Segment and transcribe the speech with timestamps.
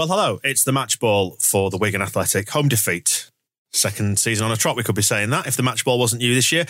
[0.00, 0.40] Well, hello.
[0.42, 3.30] It's the match ball for the Wigan Athletic home defeat.
[3.70, 6.22] Second season on a trot, we could be saying that if the match ball wasn't
[6.22, 6.62] you this year.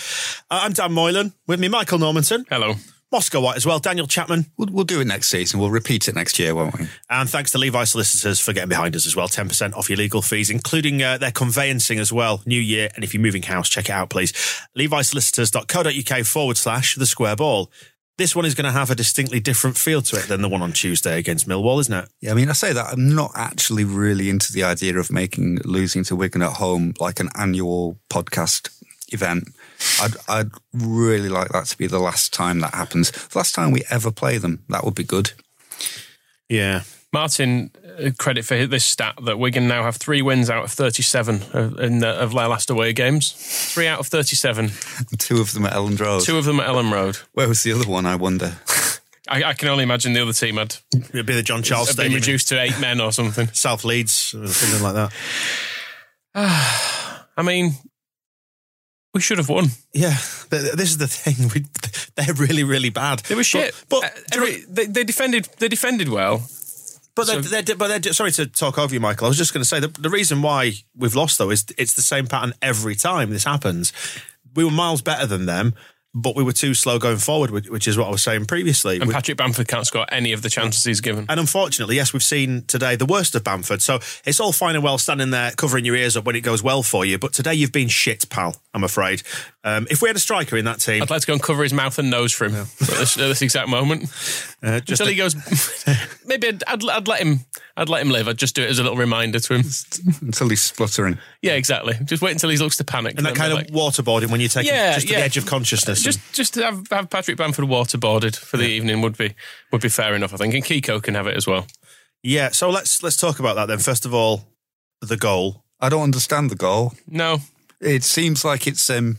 [0.50, 1.32] Uh, I'm Dan Moylan.
[1.46, 2.44] With me, Michael Normanton.
[2.50, 2.74] Hello.
[3.12, 3.78] Moscow White as well.
[3.78, 4.46] Daniel Chapman.
[4.56, 5.60] We'll, we'll do it next season.
[5.60, 6.88] We'll repeat it next year, won't we?
[7.08, 9.28] And thanks to Levi Solicitors for getting behind us as well.
[9.28, 12.42] 10% off your legal fees, including uh, their conveyancing as well.
[12.46, 12.88] New year.
[12.96, 14.32] And if you're moving house, check it out, please.
[14.76, 17.70] LeviSolicitors.co.uk forward slash the square ball.
[18.20, 20.60] This one is going to have a distinctly different feel to it than the one
[20.60, 22.06] on Tuesday against Millwall, isn't it?
[22.20, 25.60] Yeah, I mean, I say that I'm not actually really into the idea of making
[25.64, 28.68] losing to Wigan at home like an annual podcast
[29.08, 29.48] event.
[30.02, 33.10] I'd, I'd really like that to be the last time that happens.
[33.10, 35.32] The last time we ever play them, that would be good.
[36.50, 36.82] Yeah.
[37.14, 37.70] Martin,
[38.18, 41.98] credit for this stat that Wigan now have three wins out of 37 of, in
[42.00, 43.32] the, of their last away games.
[43.72, 44.70] Three out of 37.
[45.18, 46.22] Two of them at Elland Road.
[46.22, 47.18] Two of them at Elland Road.
[47.32, 48.54] Where was the other one, I wonder?
[49.28, 51.96] I, I can only imagine the other team had It'd be the John Charles have
[51.96, 53.46] been reduced to eight men or something.
[53.52, 55.12] South Leeds, or something like that.
[57.36, 57.72] I mean,
[59.14, 59.66] we should have won.
[59.92, 60.16] Yeah,
[60.50, 61.50] this is the thing.
[61.54, 61.64] We,
[62.16, 63.20] they're really, really bad.
[63.20, 63.74] They were shit.
[63.88, 65.48] But, Uh, but, every- they, they defended.
[65.58, 66.42] They defended well.
[67.14, 69.26] But, so- they're, they're, but they're, sorry to talk over you, Michael.
[69.26, 71.94] I was just going to say the, the reason why we've lost though is it's
[71.94, 73.92] the same pattern every time this happens.
[74.54, 75.74] We were miles better than them,
[76.12, 78.96] but we were too slow going forward, which, is what I was saying previously.
[78.98, 81.26] And We- Patrick Bamford can't score any of the chances he's given.
[81.28, 83.80] And unfortunately, yes, we've seen today the worst of Bamford.
[83.80, 86.62] So it's all fine and well standing there covering your ears up when it goes
[86.64, 87.16] well for you.
[87.18, 89.22] But today you've been shit, pal, I'm afraid.
[89.62, 91.62] Um, if we had a striker in that team, I'd like to go and cover
[91.62, 94.04] his mouth and nose for him at, this, at this exact moment.
[94.62, 95.34] uh, just Until a- he goes,
[96.26, 97.40] maybe I'd, I'd, I'd let him.
[97.76, 98.26] I'd let him live.
[98.28, 99.62] I'd just do it as a little reminder to him.
[100.22, 101.18] Until he's spluttering.
[101.42, 101.94] Yeah, exactly.
[102.04, 103.16] Just wait until he looks to panic.
[103.16, 105.18] and that kind of like- waterboarding when you take Yeah, just to yeah.
[105.20, 106.02] the edge of consciousness.
[106.02, 109.34] just just to have, have Patrick Bamford waterboarded for the evening would be
[109.72, 110.54] would be fair enough, I think.
[110.54, 111.66] And Kiko can have it as well.
[112.22, 112.48] yeah.
[112.50, 113.78] So let's let's talk about that then.
[113.78, 114.44] First of all,
[115.02, 115.64] the goal.
[115.80, 116.92] I don't understand the goal.
[117.06, 117.38] No,
[117.80, 119.18] It seems like it's um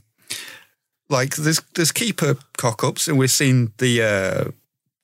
[1.12, 4.52] like there's there's keeper cock ups, and we've seen the uh,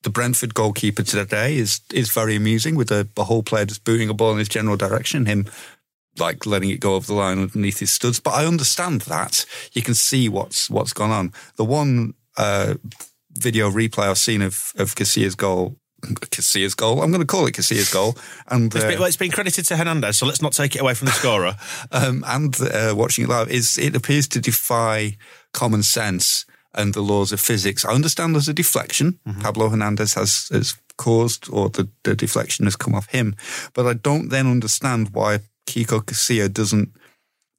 [0.02, 4.08] the Brentford goalkeeper today is is very amusing with a, a whole player just booting
[4.08, 5.26] a ball in his general direction.
[5.26, 5.46] Him
[6.18, 8.20] like letting it go over the line underneath his studs.
[8.20, 11.32] But I understand that you can see what's what's gone on.
[11.56, 12.74] The one uh,
[13.32, 15.76] video replay I've seen of of Casilla's goal.
[16.30, 17.02] Casilla's goal.
[17.02, 18.16] I'm going to call it Casilla's goal.
[18.46, 20.80] And It's uh, been, well, it's been credited to Hernandez, so let's not take it
[20.80, 21.56] away from the scorer.
[21.90, 25.16] um, and uh, watching it live is it appears to defy
[25.52, 27.84] common sense and the laws of physics.
[27.84, 29.18] I understand there's a deflection.
[29.40, 33.34] Pablo Hernandez has, has caused, or the, the deflection has come off him,
[33.72, 36.90] but I don't then understand why Kiko Casilla doesn't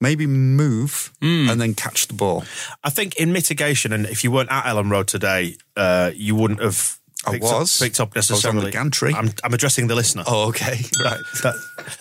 [0.01, 1.11] maybe move
[1.49, 2.43] and then catch the ball.
[2.83, 6.61] I think in mitigation, and if you weren't at Elland Road today, uh, you wouldn't
[6.61, 6.98] have.
[7.25, 7.81] I picked was.
[7.81, 9.13] up, picked up I was on the gantry.
[9.13, 10.23] I'm, I'm addressing the listener.
[10.25, 10.71] Oh, okay,
[11.03, 11.19] right.
[11.43, 11.55] That,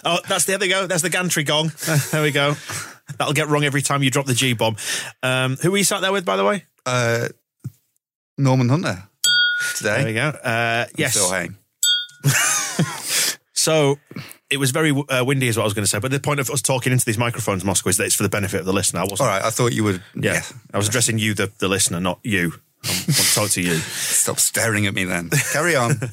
[0.04, 0.86] oh, that's the there we go.
[0.86, 1.72] That's the gantry gong.
[2.12, 2.54] there we go.
[3.18, 4.76] That'll get wrong every time you drop the G bomb.
[5.22, 6.64] Um, who were you sat there with, by the way?
[6.86, 7.28] Uh,
[8.36, 9.04] Norman Hunter
[9.76, 9.96] today.
[9.96, 10.28] There we go.
[10.28, 11.14] Uh, yes.
[11.14, 11.56] Phil Hain.
[13.58, 13.98] So
[14.50, 15.98] it was very uh, windy, is what I was going to say.
[15.98, 18.28] But the point of us talking into these microphones, Moscow, is that it's for the
[18.28, 19.00] benefit of the listener.
[19.00, 19.20] I wasn't.
[19.20, 20.02] All right, I thought you would.
[20.14, 20.42] Yeah, yeah.
[20.72, 22.52] I was addressing you, the, the listener, not you.
[22.84, 23.74] I want to talk to you.
[23.76, 25.30] Stop staring at me then.
[25.52, 26.00] Carry on.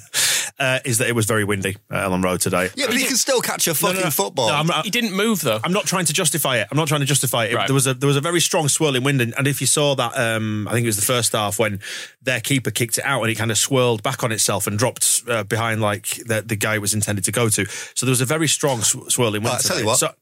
[0.58, 2.70] Uh, is that it was very windy at Elland Road today?
[2.76, 4.10] Yeah, but he can still catch a fucking no.
[4.10, 4.48] football.
[4.48, 5.60] No, I'm, he didn't move though.
[5.62, 6.70] I'm not trying to justify it.
[6.72, 7.56] I'm not trying to justify it.
[7.56, 7.68] Right.
[7.68, 9.96] There was a there was a very strong swirling wind, and, and if you saw
[9.96, 11.82] that, um, I think it was the first half when
[12.22, 15.24] their keeper kicked it out and it kind of swirled back on itself and dropped
[15.28, 17.66] uh, behind like the, the guy it was intended to go to.
[17.66, 19.46] So there was a very strong sw- swirling wind.
[19.46, 19.98] Well, I tell you what.
[19.98, 20.14] So,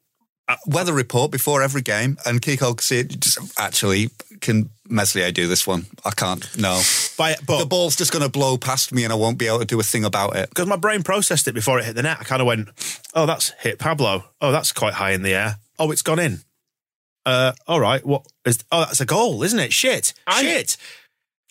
[0.68, 3.26] weather report before every game, and Kiko see it.
[3.58, 4.10] Actually,
[4.42, 5.86] can Meslier do this one?
[6.04, 6.46] I can't.
[6.58, 6.82] No.
[7.18, 9.60] By, but the ball's just going to blow past me, and I won't be able
[9.60, 10.50] to do a thing about it.
[10.50, 12.70] because my brain processed it before it hit the net, I kind of went,
[13.14, 14.26] "Oh, that's hit Pablo.
[14.42, 15.58] Oh, that's quite high in the air.
[15.80, 16.40] Oh, it's gone in.
[17.26, 18.06] Uh, all right.
[18.06, 18.60] What is?
[18.72, 19.72] Oh, that's a goal, isn't it?
[19.72, 20.78] Shit, I- shit.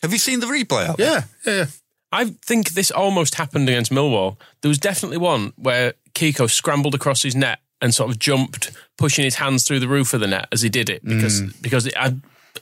[0.03, 0.87] Have you seen the replay?
[0.89, 0.99] Of?
[0.99, 1.65] Yeah, yeah, yeah.
[2.11, 4.37] I think this almost happened against Millwall.
[4.61, 9.25] There was definitely one where Kiko scrambled across his net and sort of jumped, pushing
[9.25, 11.61] his hands through the roof of the net as he did it because mm.
[11.61, 12.15] because it, I,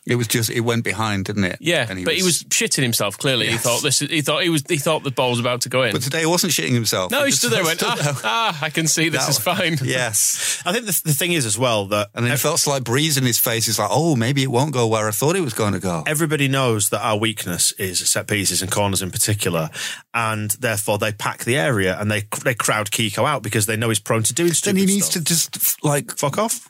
[0.03, 1.57] It was just it went behind, didn't it?
[1.61, 3.19] yeah, And but he was shitting himself.
[3.19, 3.53] Clearly, Yes.
[3.53, 3.99] he thought this.
[3.99, 4.63] He thought he was.
[4.67, 5.91] He thought the ball was about to go in.
[5.93, 7.11] But today he wasn't shitting himself.
[7.11, 8.13] no, he just stood there and went, stood ah, there.
[8.23, 9.77] ah, I can see this That is fine.
[9.87, 10.61] Yes.
[10.65, 12.83] I think the, the thing is as well that And then he felt a slight
[12.83, 13.67] breeze in his face.
[13.67, 16.03] He's like, oh, maybe it won't go where I thought it was going to go.
[16.07, 19.69] everybody knows that our weakness is set pieces and corners in particular,
[20.15, 23.89] and therefore they pack the area and they they crowd Kiko out because they know
[23.89, 24.77] he's prone to doing stupid.
[24.77, 25.23] Then stupid he needs stuff.
[25.23, 26.67] to just like fuck off.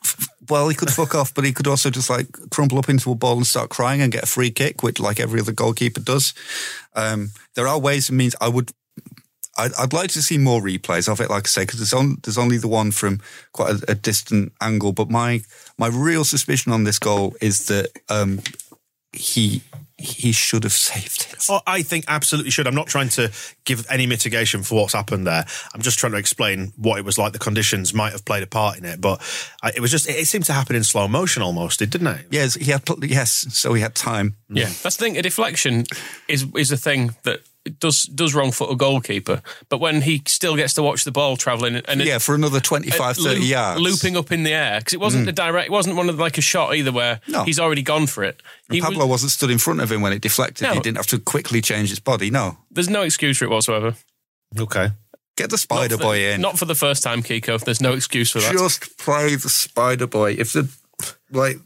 [0.49, 3.15] Well, he could fuck off, but he could also just like crumple up into a
[3.15, 6.33] ball and start crying and get a free kick, which like every other goalkeeper does.
[6.95, 8.35] Um, there are ways and means.
[8.41, 8.71] I would.
[9.57, 12.17] I'd, I'd like to see more replays of it, like I say, because there's, on,
[12.23, 13.19] there's only the one from
[13.51, 14.93] quite a, a distant angle.
[14.93, 15.41] But my
[15.77, 18.39] my real suspicion on this goal is that um,
[19.13, 19.61] he
[20.01, 21.45] he should have saved it.
[21.50, 22.68] Oh, I think absolutely should.
[22.68, 23.31] I'm not trying to
[23.63, 25.45] give any mitigation for what's happened there.
[25.74, 27.33] I'm just trying to explain what it was like.
[27.33, 29.21] The conditions might have played a part in it, but
[29.63, 31.81] I, it was just it, it seemed to happen in slow motion almost.
[31.81, 32.25] It didn't it?
[32.31, 32.86] Yes, he had.
[32.86, 34.36] pl- Yes, so he had time.
[34.50, 35.18] Yeah, that's the thing.
[35.18, 35.86] A deflection
[36.27, 37.39] is is a thing that
[37.79, 41.37] does does wrong foot a goalkeeper, but when he still gets to watch the ball
[41.37, 43.81] travelling and it- Yeah, for another 25, uh, 30 loop- yards.
[43.81, 46.37] looping up in the air because it wasn't a direct, it wasn't one of like
[46.37, 47.43] a shot either where No.
[47.43, 48.41] he's already gone for it.
[48.67, 50.63] And He was- Pablo wasn't stood in front of him when it deflected.
[50.67, 50.73] No.
[50.73, 52.31] He didn't have to quickly change his body.
[52.31, 52.57] No.
[52.71, 53.95] there's no excuse for it whatsoever.
[54.59, 54.91] Okay.
[55.37, 56.41] Get the Spider for- Boy in.
[56.41, 57.59] Not for the first time, Kiko.
[57.63, 58.51] There's no excuse for that.
[58.51, 60.33] Just play the Spider Boy.
[60.37, 60.67] If the
[61.31, 61.57] like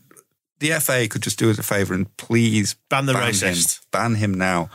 [0.59, 3.19] the FA could just do us a favour and please Ban the him.
[3.21, 3.79] racist.
[3.91, 4.69] Ban him now.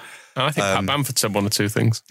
[0.44, 2.02] I think Um, Pat Bamford said one or two things.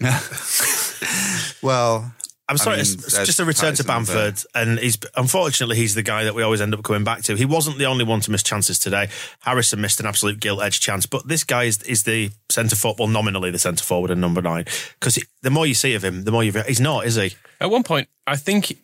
[1.62, 2.12] Well,
[2.48, 4.30] I'm sorry, mean, it's, it's just a return to Patterson there.
[4.32, 7.36] Bamford, and he's unfortunately he's the guy that we always end up coming back to.
[7.36, 9.08] He wasn't the only one to miss chances today.
[9.40, 12.98] Harrison missed an absolute gilt edge chance, but this guy is, is the centre forward,
[12.98, 14.64] well, nominally the centre forward and number nine.
[14.98, 17.34] Because the more you see of him, the more you he's not, is he?
[17.60, 18.76] At one point, I think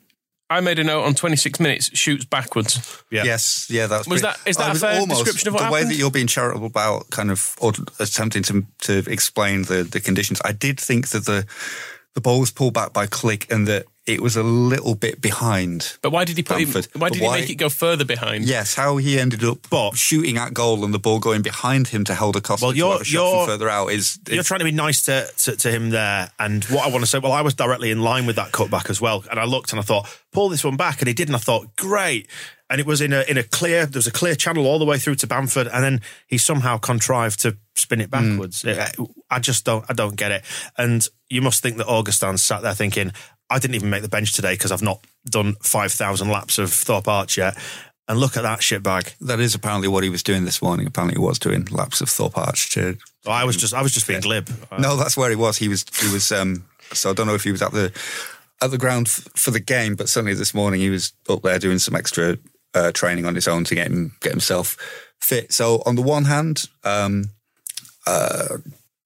[0.49, 3.03] I made a note on 26 minutes shoots backwards.
[3.11, 3.25] Yeah.
[3.25, 5.65] Yes, yeah, that's Was pretty- that- is that I a was fair description of what
[5.67, 9.83] the way that you're being charitable about, kind of or attempting to to explain the
[9.83, 10.41] the conditions.
[10.45, 11.47] I did think that the
[12.17, 15.99] the ball was pulled back by Klich and that it was a little bit behind.
[16.01, 16.89] But why did he put him, Bamford.
[16.95, 18.45] why did Why- he make it go further behind?
[18.47, 22.05] Yes, how he ended up But- shooting at goal and the ball going behind him
[22.05, 24.45] to hold a cost Well, to you're- have shot you're- from further out is You're
[24.45, 26.31] trying to be nice to, to, to him there.
[26.39, 28.89] And what I want to say, well, I was directly in line with that cutback
[28.89, 29.25] as well.
[29.31, 31.01] And I looked and I thought, pull this one back.
[31.01, 31.29] And he did.
[31.29, 32.29] And I thought, great.
[32.69, 34.85] And it was in a in a clear, there was a clear channel all the
[34.85, 35.69] way through to Bamford.
[35.69, 38.65] And then he somehow contrived to spin it backwards.
[38.65, 38.97] It-
[39.31, 40.43] I just don't, I don't get it.
[40.77, 43.13] And you must think that Augustin sat there thinking,
[43.51, 44.99] I didn't even make the bench today because I've not
[45.31, 47.57] done 5,000 laps of Thorpe Arch yet.
[48.09, 49.12] And look at that shit bag.
[49.21, 50.87] that is apparently what he was doing this morning.
[50.87, 52.71] Apparently, he was doing laps of Thorpe Arch.
[52.75, 52.97] To,
[53.27, 54.49] I was just, I was just being glib.
[54.79, 55.57] no, that's where he was.
[55.57, 55.85] He was.
[56.01, 56.31] He was.
[56.31, 57.93] Um, so I don't know if he was at the
[58.62, 61.59] at the ground f- for the game, but certainly this morning he was up there
[61.59, 62.39] doing some extra
[62.75, 64.77] uh, training on his own to get him get himself
[65.21, 65.53] fit.
[65.53, 67.31] So on the one hand, um,
[68.07, 68.59] uh,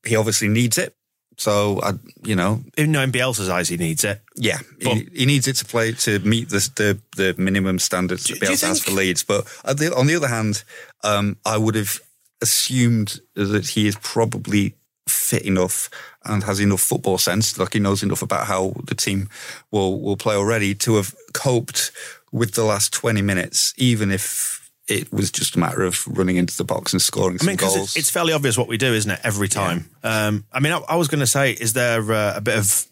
[0.05, 0.95] he obviously needs it.
[1.37, 1.93] So I,
[2.23, 4.21] you know, Even though in Bielsa's eyes he needs it.
[4.37, 8.41] yeah, he, he needs it to play to meet the the, the minimum standards that
[8.41, 9.25] Bielsa has for Leeds.
[9.25, 10.65] But the, on the other hand,
[11.03, 12.01] um, I would have
[12.43, 14.75] assumed that he is probably
[15.09, 15.89] fit enough
[16.25, 19.29] and has enough football sense, like he knows enough about how the team
[19.71, 21.91] will will play already to have coped
[22.33, 24.59] with the last twenty minutes, even if.
[24.89, 27.57] It was just a matter of running into the box and scoring I some mean,
[27.57, 27.89] because goals.
[27.91, 29.21] it's, it's fairly obvious what we do, isn't it?
[29.23, 29.89] Every time.
[30.03, 32.87] Um, I mean, I, I was going to say, is there uh, a bit of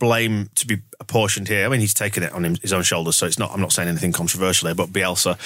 [0.00, 1.64] blame to be apportioned here?
[1.64, 3.52] I mean, he's taken it on his own shoulders, so it's not.
[3.52, 5.38] I'm not saying anything controversial here, but Bielsa,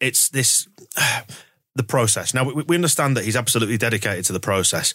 [0.00, 0.68] it's this
[1.74, 2.34] the process.
[2.34, 4.94] Now we, we understand that he's absolutely dedicated to the process.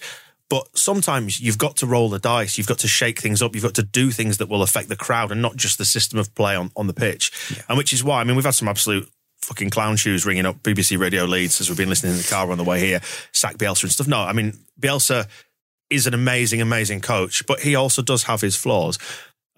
[0.50, 2.58] But sometimes you've got to roll the dice.
[2.58, 3.54] You've got to shake things up.
[3.54, 6.18] You've got to do things that will affect the crowd and not just the system
[6.18, 7.32] of play on, on the pitch.
[7.70, 9.08] And which is why, I mean, we've had some absolute
[9.42, 12.50] fucking clown shoes ringing up BBC Radio Leeds as we've been listening in the car
[12.52, 13.00] on the way here,
[13.32, 14.08] sack Bielsa and stuff.
[14.08, 15.28] No, I mean, Bielsa
[15.90, 18.98] is an amazing, amazing coach, but he also does have his flaws.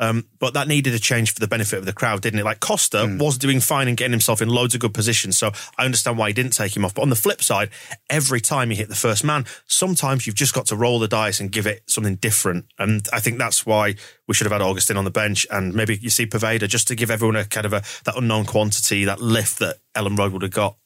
[0.02, 2.44] Um, but that needed a change for the benefit of the crowd, didn't it?
[2.44, 3.18] Like Costa Hmm.
[3.20, 5.38] was doing fine and getting himself in loads of good positions.
[5.38, 6.96] So I understand why he didn't take him off.
[6.96, 7.70] But on the flip side,
[8.10, 11.40] every time you hit the first man, sometimes you've just got to roll the dice
[11.40, 12.66] and give it something different.
[12.80, 13.96] And I think that's why
[14.28, 16.96] we should have had Augustin on the bench and maybe you see Poveda just to
[16.96, 20.42] give everyone a kind of a that unknown quantity, that lift that Elland Road would
[20.42, 20.78] have got.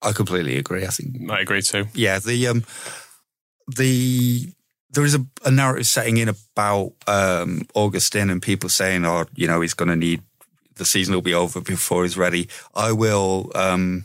[0.00, 0.84] I completely agree.
[0.84, 1.86] I think I agree too.
[1.94, 2.64] yeah, the um,
[3.76, 4.48] the
[4.94, 9.46] there is a, a narrative setting in about um, Augustin and people saying, "Oh, you
[9.46, 10.22] know, he's going to need
[10.76, 13.50] the season will be over before he's ready." I will.
[13.54, 14.04] Um,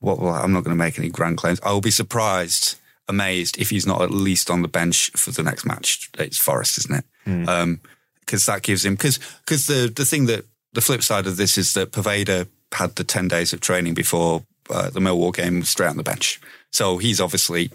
[0.00, 0.18] what?
[0.18, 1.60] Well, I'm not going to make any grand claims.
[1.62, 5.42] I will be surprised, amazed if he's not at least on the bench for the
[5.42, 6.10] next match.
[6.18, 7.48] It's Forest, isn't it?
[7.48, 7.80] Um,
[8.20, 11.56] because that gives him because because the the thing that the flip side of this
[11.56, 15.88] is that Poveda had the ten days of training before uh, the Millwall game straight
[15.88, 17.70] on the bench, so he's obviously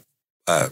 [0.48, 0.70] uh,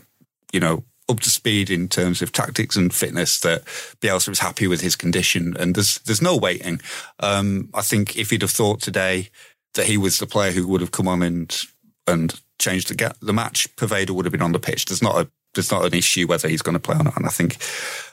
[0.52, 3.40] you know up to speed in terms of tactics and fitness.
[3.40, 3.66] That
[4.02, 6.82] Bielsa was happy with his condition, and there's there's no waiting.
[7.20, 9.30] Um, I think if he'd have thought today
[9.74, 11.66] that he was the player who would have come on and
[12.08, 14.86] and changed the the match, Poveda would have been on the pitch.
[14.86, 17.26] There's not a there's not an issue whether he's going to play or not, and
[17.26, 17.58] I think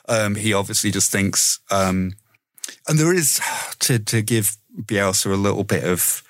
[0.09, 1.61] um, he obviously just thinks.
[1.71, 2.15] Um,
[2.89, 3.41] and there is
[3.81, 6.23] to to give Bielsa a little bit of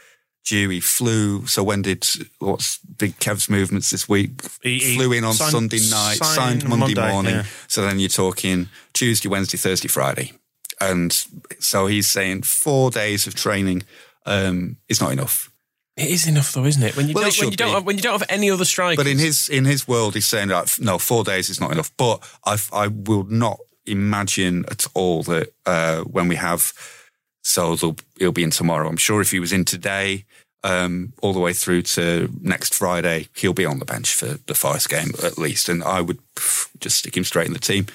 [0.48, 1.46] He flew.
[1.46, 2.06] So when did
[2.38, 4.30] what's Big Kev's movements this week?
[4.62, 7.34] He- he flew in on signed- Sunday night, signed signed Monday, Monday, morning.
[7.34, 7.44] yeah.
[7.68, 10.32] So then you're talking Tuesday, Wednesday, Thursday, Friday,
[10.80, 11.16] and
[11.58, 13.82] so he's saying four days of training
[14.24, 15.50] um, is not enough.
[15.96, 16.94] It is enough though, isn't it?
[16.96, 18.96] When you Well, don't, when you don't have, when you don't have any other strikers.
[18.96, 21.90] But in his in his world, he's saying like, no, four days is not enough.
[21.96, 26.72] But I I will not imagine at all that uh, when we have
[27.46, 28.88] so they'll- he'll be in tomorrow.
[28.88, 30.24] I'm sure if he was in today,
[30.64, 34.54] um, all the way through to next Friday, he'll be on the bench for the
[34.54, 35.68] Forest game at least.
[35.68, 36.18] And I would
[36.80, 37.86] just stick him straight in the team.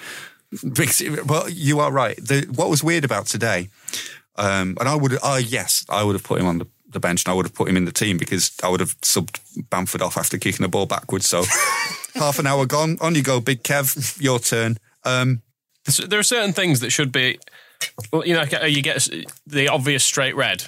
[0.74, 2.16] Because- Well, you are right.
[2.18, 3.68] The, what was weird about today,
[4.38, 7.24] um, and I would, uh, yes, I would have put him on the, the bench
[7.26, 9.40] and I would have put him in the team because I would have subbed
[9.70, 11.28] Bamford off after kicking the ball backwards.
[11.28, 11.44] So
[12.16, 14.78] half an hour gone, on you go, Big Kev, your turn.
[15.04, 15.42] Um,
[16.08, 17.38] there are certain things that should be,
[18.12, 19.08] well, you know, uh, you get
[19.48, 20.64] the obvious straight red.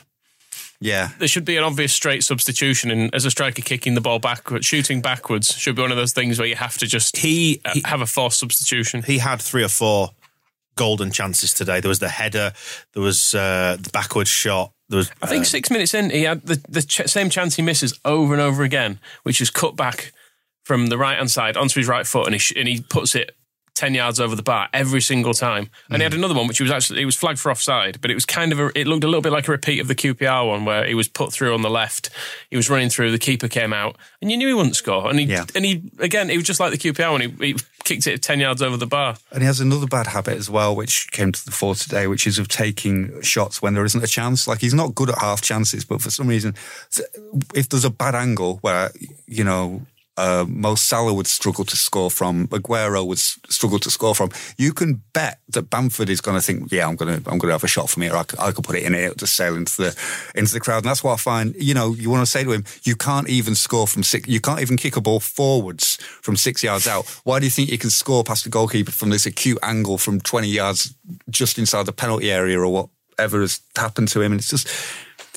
[0.79, 4.19] yeah, There should be an obvious straight substitution, and as a striker, kicking the ball
[4.19, 7.61] backwards, shooting backwards should be one of those things where you have to just He,
[7.65, 9.03] uh, he have a forced substitution.
[9.03, 10.11] he had three or four
[10.75, 11.79] golden chances today.
[11.79, 12.51] There was the header,
[12.93, 14.71] there was uh, the backwards shot.
[14.89, 17.61] There was I think six minutes in, he had the, the ch- same chance he
[17.61, 20.11] misses over and over again, which is cut back
[20.63, 23.15] from the right hand side onto his right foot, and he sh- and he puts
[23.15, 23.35] it
[23.73, 25.69] ten yards over the bar every single time.
[25.89, 26.19] And he had hmm.
[26.19, 28.51] another one which he was actually it was flagged for offside, but it was kind
[28.51, 30.85] of a, it looked a little bit like a repeat of the QPR one where
[30.85, 32.09] he was put through on the left,
[32.49, 35.09] he was running through, the keeper came out, and you knew he wouldn't score.
[35.09, 35.45] And he Yeah.
[35.55, 38.39] and he again he was just like the QPR one, he, he kicked it ten
[38.39, 39.17] yards over the bar.
[39.31, 42.27] And he has another bad habit as well, which came to the fore today, which
[42.27, 44.47] is of taking shots when there isn't a chance.
[44.47, 46.55] Like he's not good at half chances, but for some reason,
[47.53, 48.91] if there's a bad angle where,
[49.27, 49.81] you know,
[50.17, 54.29] uh, Mo Salah would struggle to score from, Aguero would struggle to score from.
[54.57, 57.49] You can bet that Bamford is going to think, yeah, I'm going to, I'm going
[57.49, 58.15] to have a shot from here.
[58.15, 59.99] I could, I could put it in it, it'll just sail into the,
[60.35, 60.77] into the crowd.
[60.77, 61.55] And that's what I find.
[61.55, 64.39] You know, you want to say to him, you can't even score from six, you
[64.39, 67.05] can't even kick a ball forwards from six yards out.
[67.23, 70.21] Why do you think you can score past the goalkeeper from this acute angle from
[70.21, 70.93] 20 yards
[71.29, 74.31] just inside the penalty area or whatever has happened to him?
[74.31, 74.67] And it's just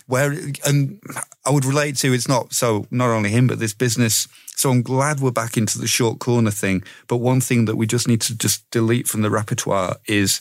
[0.07, 0.33] where,
[0.65, 1.01] and
[1.45, 4.29] I would relate to it's not so not only him but this business.
[4.57, 6.83] So I'm glad we're back into the short corner thing.
[7.09, 10.41] But one thing that we just need to just delete from the repertoire is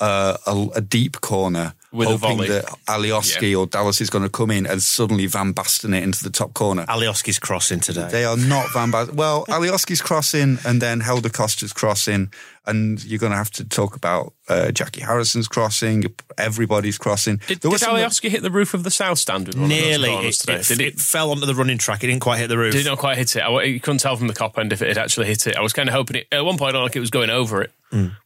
[0.00, 4.50] uh, a, a deep corner, With hoping that Alioski or Dallas is going to come
[4.50, 6.86] in and suddenly Van Basten it into the top corner.
[6.86, 8.08] Alioski's crossing today.
[8.10, 9.14] They are not Van Basten.
[9.14, 12.32] Well, Alioski's crossing and then Helder Costa's crossing.
[12.68, 16.04] And you're going to have to talk about uh, Jackie Harrison's crossing.
[16.36, 17.40] Everybody's crossing.
[17.46, 19.46] Did, There was some- Alioski hit the roof of the south stand?
[19.46, 20.60] With one of those Nearly, corners it, today?
[20.60, 22.04] it, Did it fell onto the running track.
[22.04, 22.74] It didn't quite hit the roof.
[22.74, 23.40] Did not quite hit it?
[23.40, 25.56] I, you couldn't tell from the Kop end if it had actually hit it.
[25.56, 26.26] I was kind of hoping it.
[26.30, 27.72] At one point, I like it was going over it,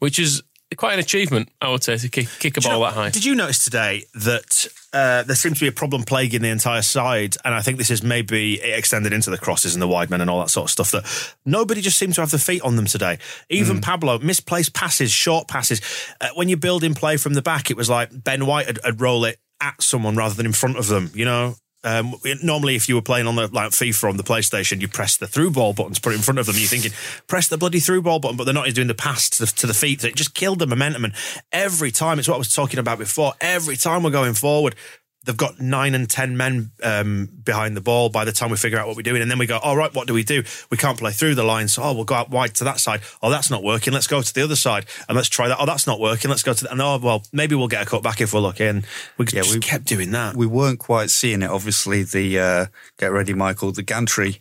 [0.00, 0.42] which is
[0.76, 3.11] quite an achievement, I would say, to kick, kick a you ball know- that high.
[3.11, 6.83] Did you notice today that uh, there seems to be a problem plaguing the entire
[6.83, 7.37] side?
[7.45, 10.29] And I think this is maybe extended into the crosses and the wide men and
[10.29, 10.91] all that sort of stuff.
[10.93, 13.19] That nobody just seemed to have the feet on them today.
[13.49, 15.81] Even Pablo, misplaced passes, short passes.
[16.21, 18.81] Uh, when you build in play from the back, it was like Ben White would,
[18.85, 21.55] would roll it at someone rather than in front of them, you know?
[21.85, 25.17] Um, normally, if you were playing on the like FIFA on the PlayStation, you press
[25.17, 26.57] the through ball button to put it in front of them.
[26.57, 26.93] You're thinking,
[27.27, 28.73] press the bloody through ball button, but they're not.
[28.73, 30.03] Doing the pass to the, to the feet.
[30.03, 31.05] It just killed the momentum.
[31.05, 31.12] And
[31.51, 33.35] every time, it's what I was talking about before.
[33.39, 34.77] Every time we're going forward,
[35.25, 38.79] they've got nine and ten men um, behind the ball by the time we figure
[38.79, 40.43] out what we're doing, and then we go, all right, what do we do?
[40.71, 43.00] We can't play through the line, so oh, we'll go out wide to that side.
[43.23, 43.93] Oh, that's not working.
[43.93, 45.59] Let's go to the other side and let's try that.
[45.61, 46.29] Oh, that's not working.
[46.31, 46.73] Let's go to that.
[46.73, 48.64] And oh, well, maybe we'll get a cut back if we're lucky.
[48.67, 48.85] And
[49.19, 50.37] we Yeah, just we- kept doing that.
[50.37, 51.50] we weren't quite seeing it.
[51.50, 52.67] Obviously, the uh,
[52.99, 53.73] get ready, Michael.
[53.73, 54.41] The gantry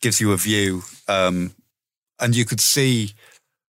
[0.00, 1.54] gives you a view, um,
[2.20, 3.12] and you could see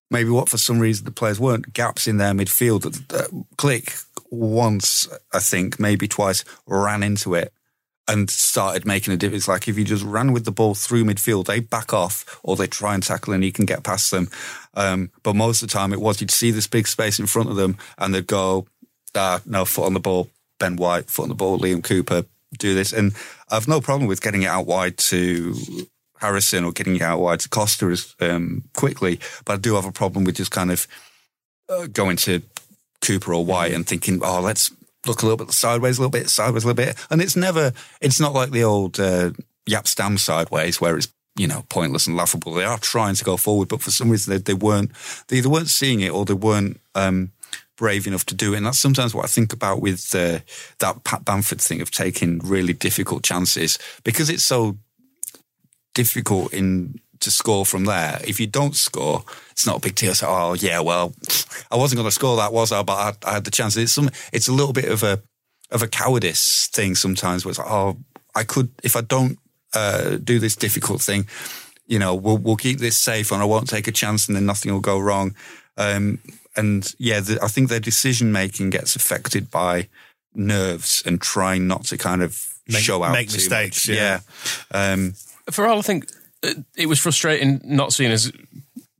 [0.10, 2.86] maybe what for some reason the players weren't gaps in their midfield.
[3.14, 7.54] Uh, Klich once, I think, maybe twice, ran into it
[8.08, 9.48] and started making a difference.
[9.48, 12.68] Like if you just ran with the ball through midfield, they back off or they
[12.68, 14.30] try and tackle and you can get past them.
[14.74, 17.50] Um, but most of the time, it was you'd see this big space in front
[17.50, 18.68] of them and they'd go,
[19.16, 20.30] ah, no, foot on the ball,
[20.60, 22.26] Ben White, foot on the ball, Liam Cooper,
[22.58, 22.94] do this.
[22.94, 23.14] And
[23.50, 25.56] I've no problem with getting it out wide to
[26.20, 29.92] Harrison or getting it out wide to Costa um, quickly, but I do have a
[29.92, 30.88] problem with just kind of
[31.70, 32.42] uh, going to
[33.08, 34.72] Cooper or White and thinking, oh, let's
[35.06, 36.98] look a little bit sideways, a little bit sideways, a little bit.
[37.10, 37.72] And it's never,
[38.02, 39.32] it's not like the old uh,
[39.70, 42.54] Jaap Stam sideways where it's you know pointless and laughable.
[42.54, 44.92] They are trying to go forward, but for some reason they, they weren't.
[45.28, 46.80] They either weren't seeing it or they weren't.
[46.96, 47.32] Um,
[47.78, 48.58] brave enough to do it.
[48.58, 50.40] And that's sometimes what I think about with uh,
[50.80, 54.80] that Pat Bamford thing of taking really difficult chances because it's so
[55.94, 58.20] difficult in to score from there.
[58.26, 60.14] If you don't score, it's not a big deal.
[60.16, 61.14] So, oh yeah, well,
[61.72, 62.84] I wasn't going to score that, was I?
[62.84, 62.94] But
[63.26, 63.76] I, I had the chance.
[63.78, 64.10] It's some.
[64.34, 65.22] It's a little bit of a
[65.72, 67.44] of a cowardice thing sometimes.
[67.46, 67.98] Where it's like, oh,
[68.36, 69.38] I could if I don't
[69.74, 71.28] uh, do this difficult thing,
[71.88, 74.46] you know, we'll we'll keep this safe and I won't take a chance and then
[74.46, 75.36] nothing will go wrong.
[75.78, 76.20] Um,
[76.56, 79.90] and yeah, the, I think their decision making gets affected by
[80.34, 83.96] nerves and trying not to kind of Make- show out make too mistakes, much.
[83.98, 84.20] yeah.
[84.72, 85.14] Um,
[85.50, 86.06] For all I think,
[86.75, 88.32] it, was frustrating not seeing us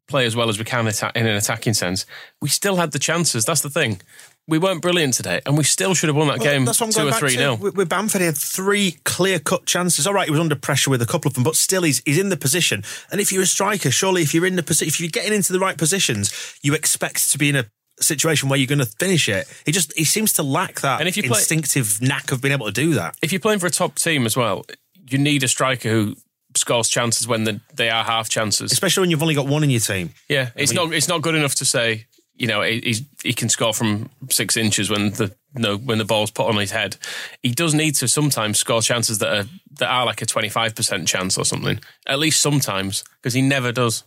[0.08, 2.06] play as well as we can in an attacking sense.
[2.42, 3.46] We still had the chances.
[3.46, 4.02] That's the thing.
[4.50, 6.88] We weren't brilliant today, and we still should have won that Well, game that's what
[6.88, 7.38] I'm two going or three to.
[7.38, 7.58] nil.
[7.58, 10.08] With, with Bamford, he had three clear cut chances.
[10.08, 12.18] All right, he was under pressure with a couple of them, but still, he's he's
[12.18, 12.84] in the position.
[13.12, 15.52] And if you're a striker, surely if you're in the position, if you're getting into
[15.52, 16.32] the right positions,
[16.64, 17.66] you expect to be in a
[18.00, 19.48] situation where you're going to finish it.
[19.66, 22.54] He just he seems to lack that And if you play- instinctive knack of being
[22.54, 23.18] able to do that.
[23.22, 24.64] If you're playing for a top team as well,
[25.10, 26.16] you need a striker who
[26.58, 28.72] scores chances when the, they are half chances.
[28.72, 30.12] Especially when you've only got one in your team.
[30.28, 33.50] Yeah, it's not it's not good enough to say you know he, he's, he can
[33.50, 36.98] score from six inches when the no when the ball's put on his head.
[37.42, 39.46] He does need to sometimes score chances that are
[39.80, 41.80] that are like a twenty five percent chance or something.
[42.08, 44.04] At least sometimes because he never does.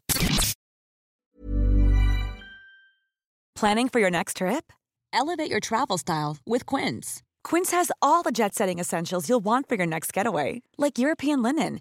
[3.54, 4.72] Planning for your next trip?
[5.12, 7.22] Elevate your travel style with Quince.
[7.42, 11.42] Quince has all the jet setting essentials you'll want for your next getaway, like European
[11.42, 11.80] linen,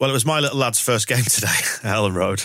[0.00, 2.42] Well, it was my little lad's first game today at Elland Road.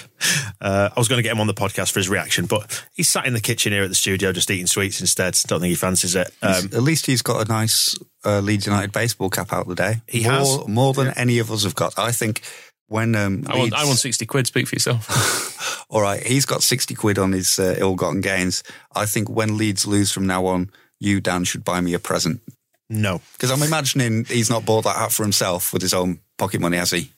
[0.60, 3.08] Uh, I was going to get him on the podcast for his reaction, but he's
[3.08, 5.38] sat in the kitchen here at the studio just eating sweets instead.
[5.48, 6.32] Don't think he fancies it.
[6.42, 10.02] Um, at least he's got a nice uh, Leeds United baseball cap out today.
[10.08, 10.68] He more, has.
[10.68, 11.98] more than any of us have got.
[11.98, 12.42] I think
[12.88, 14.48] when um, I want Leeds- I want sixty quid.
[14.48, 15.86] Speak for yourself.
[15.90, 18.64] all right, he's got sixty quid on his uh, ill-gotten gains.
[18.96, 22.42] I think when Leeds lose from now on, you Dan should buy me a present
[22.90, 26.62] no, because I'm imagining he's not bought that hat for himself with his own pocket
[26.62, 27.12] money, has he?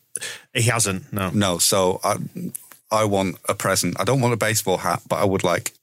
[0.54, 1.12] He hasn't.
[1.12, 1.30] No.
[1.32, 1.58] No.
[1.58, 2.18] So I,
[2.92, 4.00] I want a present.
[4.00, 5.74] I don't want a baseball hat, but I would like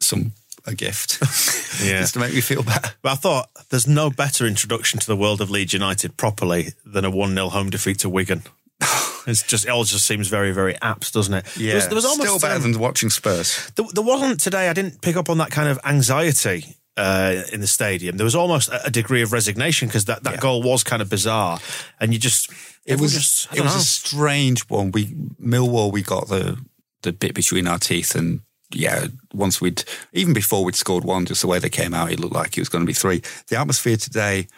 [0.00, 0.32] some
[0.66, 1.18] a gift
[1.82, 2.00] Yeah.
[2.00, 2.92] just to make me feel better.
[3.02, 7.04] But I thought there's no better introduction to the world of Leeds United properly than
[7.04, 8.42] a 1 0 home defeat to Wigan.
[9.26, 11.56] It's just it all just seems very very apt, doesn't it?
[11.56, 13.70] Yeah, there was, there was almost still better um, than watching Spurs.
[13.76, 14.70] There, there wasn't today.
[14.70, 18.16] I didn't pick up on that kind of anxiety uh, in the stadium.
[18.16, 21.58] There was almost a, degree of resignation because that, that goal was kind of bizarre,
[22.00, 22.50] and you just
[22.84, 23.80] It was just it was know.
[23.80, 24.90] a strange one.
[24.90, 25.06] We
[25.42, 26.58] Millwall, we got the
[27.02, 28.40] the bit between our teeth, and
[28.72, 32.20] yeah, once we'd even before we'd scored one, just the way they came out, it
[32.20, 33.22] looked like it was going to be three.
[33.48, 34.48] The atmosphere today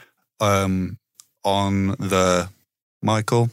[0.40, 0.98] um,
[1.44, 2.48] on the
[3.02, 3.50] Michael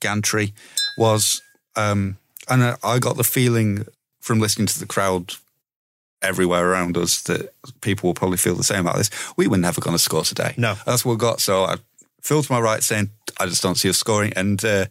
[0.00, 0.52] Gantry
[0.98, 1.42] was,
[1.76, 2.16] um,
[2.48, 3.86] and I got the feeling
[4.20, 5.34] from listening to the crowd
[6.24, 9.10] everywhere around us that people will probably feel the same about this.
[9.36, 10.54] We were never going to score today.
[10.56, 10.74] No.
[10.86, 11.40] That's what we got.
[11.40, 11.76] So I
[12.22, 14.32] feel to my right saying, I just don't see us scoring.
[14.34, 14.86] And uh,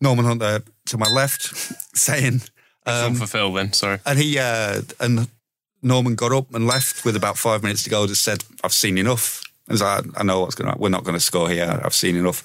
[0.00, 1.42] Norman Hunter to my left
[1.96, 2.42] saying,
[2.86, 3.98] Um, for Phil then, sorry.
[4.06, 5.28] and he uh, and
[5.82, 8.06] Norman got up and left with about five minutes to go.
[8.06, 10.78] Just said, "I've seen enough." I like, "I know what's going to.
[10.78, 11.80] We're not going to score here.
[11.84, 12.42] I've seen enough."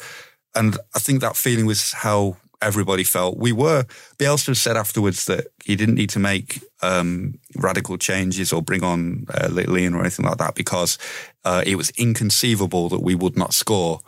[0.56, 3.38] And I think that feeling was how everybody felt.
[3.38, 3.86] We were.
[4.18, 9.26] Bielsa said afterwards that he didn't need to make um, radical changes or bring on
[9.34, 10.98] uh, or anything like that because
[11.46, 14.00] uh, it was inconceivable that we would not score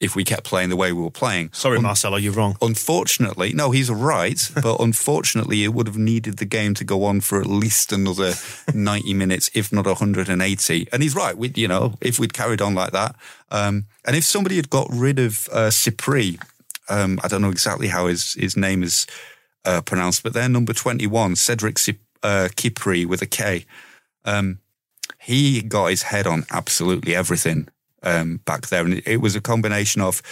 [0.00, 1.50] if we kept playing the way we were playing.
[1.52, 2.56] Sorry, Marcelo, you're wrong.
[2.62, 7.20] Unfortunately, no, he's right, but unfortunately, it would have needed the game to go on
[7.20, 8.34] for at least another
[8.72, 10.88] 90 minutes, if not 180.
[10.92, 11.36] And he's right.
[11.36, 13.16] We, you know, if we'd carried on like that,
[13.50, 16.40] um, and if somebody had got rid of uh, Cipri,
[16.88, 19.06] um, I don't know exactly how his, his name is
[19.64, 23.64] uh, pronounced, but they're number 21, Cedric Cip- uh, Kipri with a K,
[24.24, 24.58] um,
[25.20, 27.68] he got his head on absolutely everything
[28.02, 28.84] um, back there.
[28.84, 30.22] And it, it was a combination of,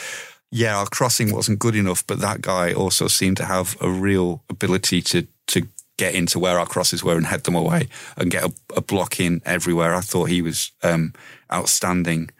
[0.50, 4.42] yeah, our crossing wasn't good enough, but that guy also seemed to have a real
[4.48, 8.44] ability to, to get into where our crosses were and head them away and get
[8.44, 9.94] a, a block in everywhere.
[9.94, 11.12] I thought he was um,
[11.52, 12.30] outstanding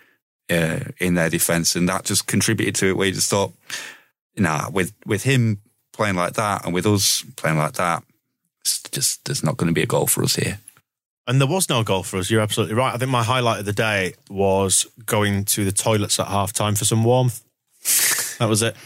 [0.51, 1.75] uh, in their defence.
[1.75, 3.53] And that just contributed to it where you just thought,
[4.37, 5.61] nah, with, with him
[5.93, 8.03] playing like that and with us playing like that,
[8.63, 10.59] it's just there's not going to be a goal for us here.
[11.29, 12.31] And there was no goal for us.
[12.31, 12.95] You're absolutely right.
[12.95, 16.77] I think my highlight of the day was going to the toilets at half time
[16.77, 17.43] for some warmth.
[18.39, 18.77] That was it.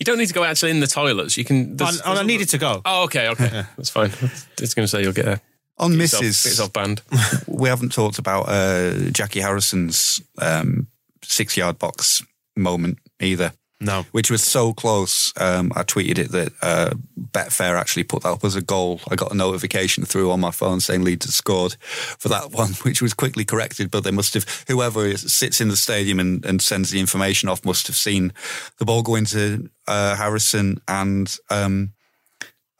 [0.00, 1.36] You don't need to go actually in the toilets.
[1.36, 1.56] You can.
[1.56, 2.82] And, there's- I there's- needed to go.
[2.84, 4.10] Oh, okay, okay, that's fine.
[4.10, 5.40] I was going to say you'll get a
[5.78, 7.02] On get yourself- misses, get yourself banned.
[7.46, 10.88] we haven't talked about uh, Jackie Harrison's um,
[11.22, 12.22] six yard box
[12.56, 13.52] moment either.
[13.84, 14.06] No.
[14.12, 15.32] Which was so close.
[15.36, 16.90] Um, I tweeted it that uh,
[17.32, 19.00] Betfair actually put that up as a goal.
[19.10, 21.74] I got a notification through on my phone saying Leeds had scored
[22.18, 23.90] for that one, which was quickly corrected.
[23.90, 27.64] But they must have, whoever sits in the stadium and, and sends the information off
[27.64, 28.32] must have seen
[28.78, 31.34] the ball go into uh, Harrison and.
[31.50, 31.92] Um,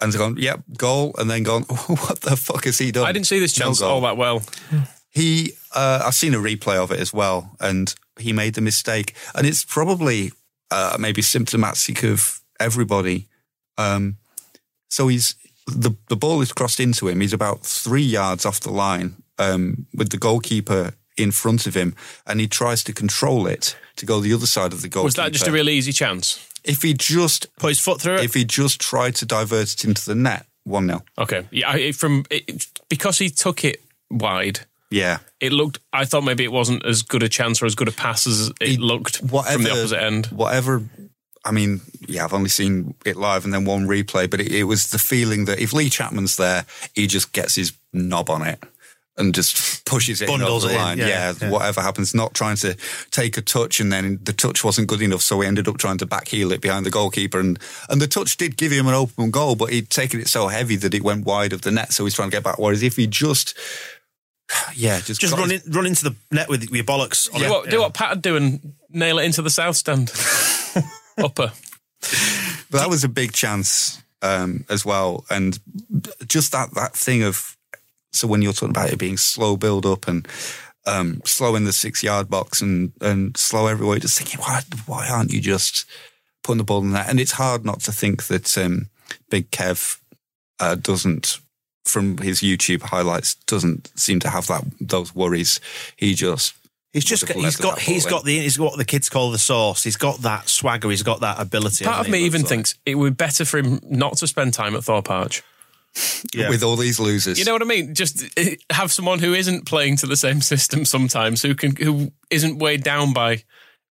[0.01, 3.07] and gone, yep, goal, and then gone, what the fuck has he done?
[3.07, 3.91] I didn't see this chance goal.
[3.91, 4.43] all that well.
[5.09, 9.15] He, uh, I've seen a replay of it as well, and he made the mistake,
[9.35, 10.33] and it's probably
[10.75, 13.29] uh, maybe symptomatic of everybody.
[13.79, 14.17] Um,
[14.89, 17.21] so he's the the ball is crossed into him.
[17.21, 21.95] He's about three yards off the line um, with the goalkeeper in front of him,
[22.27, 25.05] and he tries to control it to go the other side of the goal.
[25.05, 26.49] Was that just a really easy chance?
[26.65, 29.85] If he just put his foot through it, if he just tried to divert it
[29.85, 34.61] into the net, one 0 Okay, yeah, from it, because he took it wide.
[34.91, 35.81] Yeah, It looked.
[35.93, 38.53] I thought maybe it wasn't as good a chance or as good a pass as
[38.61, 40.27] it looked whatever, from the opposite end.
[40.27, 40.83] Whatever.
[41.45, 44.65] I mean, yeah, I've only seen it live and then one replay, but it, it
[44.65, 48.63] was the feeling that if Lee Chapman's there, he just gets his knob on it
[49.17, 51.51] and just pushes it Bundles over the it in, yeah, Yeah, yeah.
[51.51, 52.77] whatever happens, not trying to
[53.11, 55.99] take a touch and then the touch wasn't good enough, so he ended up trying
[55.99, 59.31] to backheel it behind the goalkeeper, and and the touch did give him an open
[59.31, 62.05] goal, but he'd taken it so heavy that it went wide of the net, so
[62.05, 62.59] he's trying to get back.
[62.59, 63.57] Whereas if he just,
[64.75, 67.33] yeah, just just run his- in, run into the net with, with your bollocks.
[67.33, 67.51] on Do it.
[67.51, 70.11] what, do what Pat would do and nail it into the south stand.
[71.19, 71.53] Upper.
[72.71, 75.59] But that was a big chance um, as well, and
[76.27, 77.57] just that that thing of
[78.13, 80.27] so when you're talking about it being slow build up and
[80.87, 85.09] um, slow in the six yard box and and slow everywhere, just thinking why why
[85.09, 85.87] aren't you just
[86.43, 87.09] putting the ball in that?
[87.09, 88.89] And it's hard not to think that um,
[89.31, 89.99] Big Kev
[90.61, 91.39] uh, doesn't.
[91.85, 95.61] From his YouTube highlights, doesn't seem to have that those worries.
[95.97, 96.55] He just
[96.95, 98.27] He's just would have got, he's got that he's got in.
[98.27, 99.83] the he's got what the kids call the sauce.
[99.83, 100.89] He's got that swagger.
[100.91, 101.85] He's got that ability.
[101.85, 102.49] Part of me even like.
[102.49, 105.43] thinks it would be better for him not to spend time at Thorpe Arch.
[106.35, 106.49] Yeah.
[106.49, 107.39] with all these losers.
[107.39, 107.95] You know what I mean?
[107.95, 112.11] Just eh, have someone who isn't playing to the same system sometimes, who can who
[112.31, 113.45] isn't weighed down by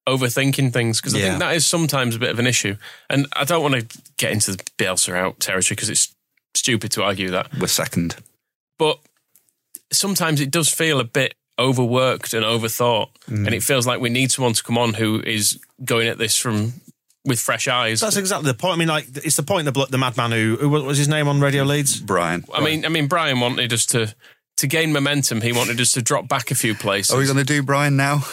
[0.07, 1.27] overthinking things because I Yeah.
[1.29, 2.77] think that is sometimes a bit of an issue.
[3.09, 6.15] And I don't want to get into the Bielsa out territory because it's
[6.55, 7.47] stupid to argue that.
[7.59, 8.15] we're second.
[8.77, 8.99] But
[9.91, 13.45] sometimes it does feel a bit overworked and overthought, Mm.
[13.45, 16.37] and it feels like we need someone to come on who is going at this
[16.37, 16.73] from
[17.25, 17.99] with fresh eyes.
[17.99, 18.75] That's exactly the point.
[18.75, 19.65] I mean, like it's the point.
[19.65, 21.99] The the madman who, who what was his name on Radio Leeds?
[21.99, 22.45] Brian.
[22.53, 24.15] I mean, I mean, Brian wanted us to
[24.57, 25.41] to gain momentum.
[25.41, 27.13] He wanted us to drop back a few places.
[27.13, 28.23] Are we going to do Brian now?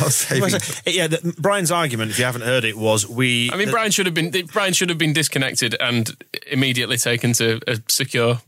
[0.00, 0.42] I'll save
[0.86, 0.92] you.
[0.92, 3.50] yeah, the, Brian's argument, if you haven't heard it, was we.
[3.52, 6.10] I mean, Brian should have been Brian should have been disconnected and
[6.50, 8.40] immediately taken to a secure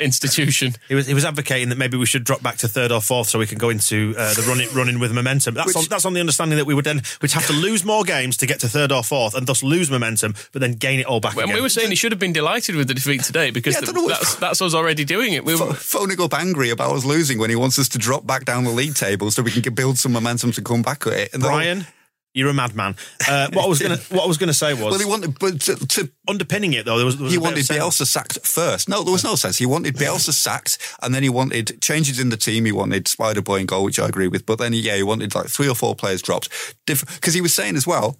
[0.00, 0.74] institution.
[0.88, 3.28] He was he was advocating that maybe we should drop back to third or fourth
[3.28, 5.54] so we can go into uh, the running running with momentum.
[5.54, 8.04] That's on, that's on the understanding that we would then we'd have to lose more
[8.04, 11.06] games to get to third or fourth and thus lose momentum, but then gain it
[11.06, 11.34] all back.
[11.34, 11.56] And again.
[11.56, 13.92] we were saying he should have been delighted with the defeat today because Yeah, the-
[14.00, 15.44] what- that's, that's us already doing it.
[15.44, 18.26] We were, Ph- phoning up angry about us losing when he wants us to drop
[18.26, 21.12] back down the league table so we can build some momentum to come back at
[21.14, 21.34] it.
[21.34, 21.86] And Brian,
[22.34, 22.94] you're a madman.
[23.28, 25.60] Uh, what I was gonna what I was gonna say was well, he wanted, but
[25.62, 26.96] to, to underpinning it though.
[26.96, 27.64] There was, there was he wanted.
[27.64, 28.88] Bielsa sacked first.
[28.88, 29.58] No, there was no sense.
[29.58, 32.64] He wanted Bielsa sacked, and then he wanted changes in the team.
[32.64, 34.46] He wanted Spider Boy and goal, which I agree with.
[34.46, 36.48] But then, yeah, he wanted like three or four players dropped.
[36.86, 38.16] Because he was saying as well,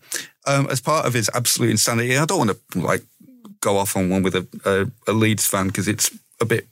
[0.47, 3.05] um, as part of his absolute insanity, I don't want to like
[3.61, 6.67] go off on one with a, a, a Leeds fan because it's a bit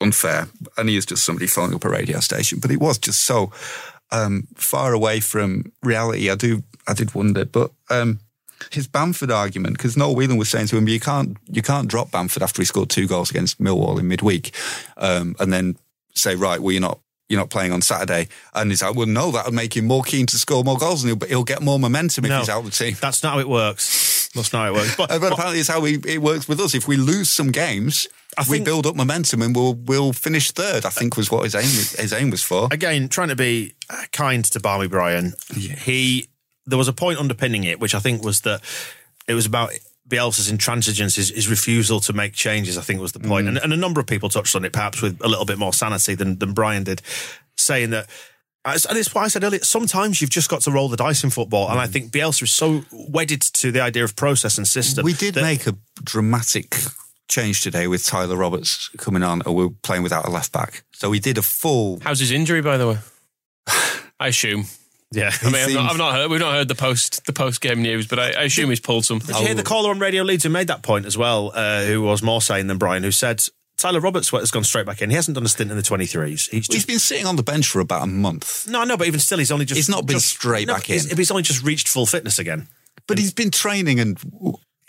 [0.00, 0.48] unfair.
[0.76, 3.52] And he is just somebody phoning up a radio station, but it was just so
[4.12, 6.30] um, far away from reality.
[6.30, 7.70] I do, I did wonder, but.
[7.88, 8.20] Um,
[8.70, 12.10] his Bamford argument, because Noel Whelan was saying to him, "You can't, you can't drop
[12.10, 14.54] Bamford after he scored two goals against Millwall in midweek,
[14.98, 15.76] um, and then
[16.14, 19.30] say, right, well, you're not, you're not playing on Saturday." And he's like, "Well, no,
[19.30, 21.78] that would make him more keen to score more goals, and he'll, he'll get more
[21.78, 22.40] momentum if No.
[22.40, 24.09] he's out of the team." That's not how it works.
[24.34, 24.96] That's not how it works.
[24.96, 26.74] But, But apparently, it's how we, it works with us.
[26.74, 28.06] If we lose some games,
[28.38, 30.84] I we think- build up momentum, and we'll we'll finish third.
[30.86, 31.62] I think was what his aim
[32.02, 32.68] his aim was for.
[32.70, 36.28] again, trying to be uh, kind to Barmy Bryan, he
[36.66, 38.62] there was a point underpinning it, which I think was that
[39.26, 39.72] it was about
[40.08, 42.78] Bielsa's intransigence, his, his refusal to make changes.
[42.78, 43.48] I think was the point.
[43.48, 45.72] and, and a number of people touched on it, perhaps with a little bit more
[45.72, 47.02] sanity than than Brian did,
[47.56, 48.06] saying that.
[48.64, 49.60] As- And it's why I said earlier.
[49.62, 52.52] Sometimes you've just got to roll the dice in football, and I think Bielsa is
[52.52, 55.04] so wedded to the idea of process and system.
[55.04, 56.76] We did that- make a dramatic
[57.28, 60.82] change today with Tyler Roberts coming on, and we're playing without a left back.
[60.92, 62.00] So we did a full.
[62.02, 62.98] how's his injury, by the way?
[64.20, 64.64] I assume.
[65.12, 66.30] Yeah, I mean, I've seems- not, I've not heard.
[66.30, 69.04] We've not heard the post the post game news, but I, I assume he's pulled
[69.04, 69.34] something.
[69.34, 71.84] Did you hear the caller on Radio Leeds who made that point as well, uh,
[71.84, 73.42] who was more sane than Brian, who said
[73.80, 75.10] Tyler Roberts has gone straight back in.
[75.10, 76.28] He hasn't done a stint in the 23s.
[76.28, 76.86] He's He's just.
[76.86, 79.50] been sitting on the bench for about a month, no, no, but even still, he's
[79.50, 79.76] only just.
[79.78, 81.16] He's not been just- straight no, back he's- in.
[81.16, 82.68] He's only just reached full fitness again.
[83.06, 84.18] but he's been training and.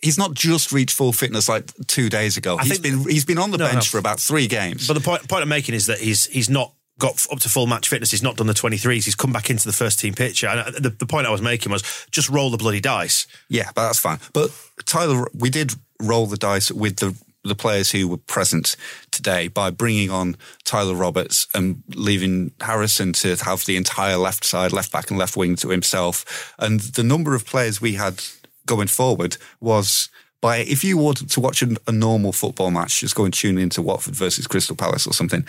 [0.03, 2.57] He's not just reached full fitness like two days ago.
[2.57, 3.89] I He's think- been he's been on the No, bench no.
[3.91, 4.87] for about three games.
[4.87, 7.67] But the point, point I'm making is that he's he's not got up to full
[7.67, 8.09] match fitness.
[8.09, 9.05] He's not done the 23s.
[9.05, 10.47] He's come back into the first team picture.
[10.47, 13.27] And uh, the, the point I was making was just roll the bloody dice.
[13.47, 14.17] Yeah, but that's fine.
[14.33, 14.49] But
[14.85, 18.75] Tyler, we did roll the dice with the the players who were present
[19.09, 24.71] today by bringing on Tyler Roberts and leaving Harrison to have the entire left side,
[24.71, 26.53] left back and left wing to himself.
[26.59, 28.23] And the number of players we had
[28.65, 33.15] going forward was by if you were to watch a, a normal football match, just
[33.15, 35.45] go and tune into Watford versus Crystal Palace or something.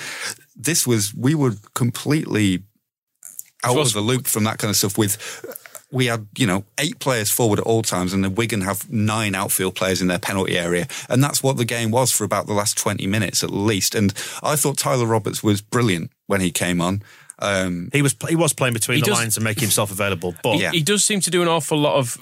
[0.57, 2.63] This was we were completely
[3.65, 5.17] out of the loop from that kind of stuff with
[5.93, 9.35] we had, you know, eight players forward at all times, and then Wigan have nine
[9.35, 10.89] outfield players in their penalty area.
[11.09, 13.95] And that's what the game was for about the last 20 minutes at least.
[13.95, 17.03] And I thought Tyler Roberts was brilliant when he came on.
[17.39, 20.35] Um, He was he was playing between the does- lines and making himself available.
[20.43, 20.71] But Yeah.
[20.73, 22.17] He does seem to do an awful lot of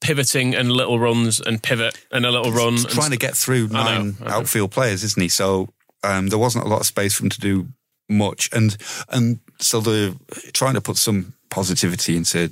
[0.00, 2.74] pivoting and little runs and pivot and a little run.
[2.74, 4.30] and trying to get through I know, nine I know.
[4.36, 5.28] outfield players, isn't he?
[5.28, 5.68] So
[6.02, 7.68] um, there wasn't a lot of space for him to do
[8.08, 8.76] much, and
[9.10, 10.16] and so the
[10.52, 12.50] trying to put some positivity into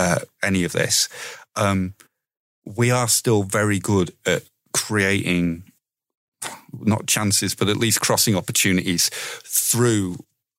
[0.00, 1.08] uh, any of this.
[1.56, 1.94] Um,
[2.64, 5.64] we are still very good at creating
[6.72, 9.10] not chances, but at least crossing opportunities
[9.44, 10.16] through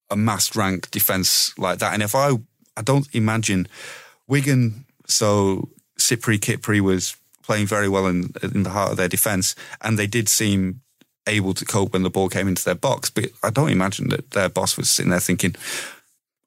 [0.09, 1.93] a massed rank defence like that.
[1.93, 2.31] And if I,
[2.77, 3.67] I don't imagine
[4.27, 4.85] Wigan.
[5.07, 9.97] So Cypri Kipri was playing very well in in the heart of their defence, and
[9.97, 10.81] they did seem
[11.27, 13.09] able to cope when the ball came into their box.
[13.09, 15.55] But I don't imagine that their boss was sitting there thinking.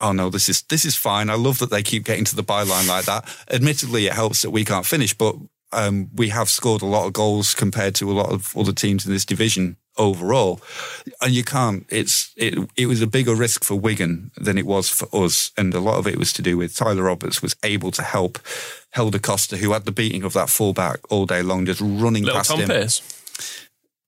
[0.04, 1.30] Oh no, this is this is fine.
[1.30, 3.26] I love that they keep getting to the byline like that.
[3.50, 5.34] Admittedly, it helps that we can't finish, but
[5.72, 9.06] um, we have scored a lot of goals compared to a lot of other teams
[9.06, 10.60] in this division overall.
[11.22, 11.86] And you can't.
[11.88, 12.68] It's it.
[12.76, 15.96] It was a bigger risk for Wigan than it was for us, and a lot
[15.96, 18.38] of it was to do with Tyler Roberts was able to help
[18.90, 22.36] Helder Costa, who had the beating of that fullback all day long, just running little
[22.36, 22.68] past Tom him.
[22.68, 23.00] Pearce.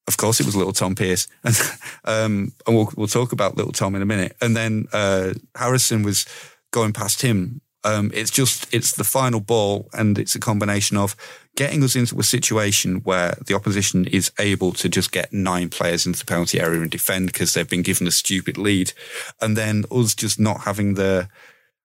[0.09, 1.57] Of course, it was little Tom Pearce, and,
[2.05, 4.37] um, and we'll we'll talk about little Tom in a minute.
[4.41, 6.27] And then uh, Harrison was
[6.71, 7.61] going past him.
[7.83, 11.17] Um, it's just it's the final ball, and it's a combination of
[11.57, 16.07] getting us into a situation where the opposition is able to just get nine players
[16.07, 18.93] into the penalty area and defend because they've been given a stupid lead,
[19.41, 21.29] and then us just not having the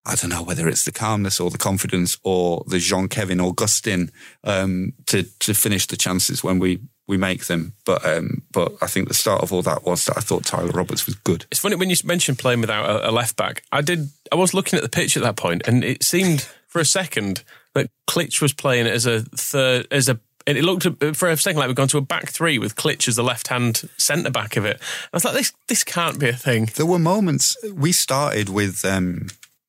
[0.06, 4.12] I don't know whether it's the calmness or the confidence or the Jean Kevin Augustin
[4.44, 6.80] um, to to finish the chances when we
[7.12, 7.74] we make them.
[7.86, 10.72] But um, but I think the start of all that was that I thought Tyler
[10.72, 11.46] Roberts was good.
[11.52, 13.64] It's funny when you mentioned playing without a, a left back.
[13.72, 14.10] I did.
[14.32, 17.44] I was looking at the pitch at that point, and it seemed for a second
[17.74, 20.20] that Klich was playing as a third, as a.
[20.48, 23.08] And it looked for a second like we'd gone to a back three with Klich
[23.08, 24.80] as the left hand centre back of it.
[24.82, 26.70] I was like, this this can't be a thing.
[26.76, 28.86] There were moments we started with.
[28.86, 29.28] Um,